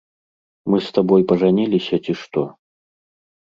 [0.73, 2.49] Мы з табой пажаніліся, ці што?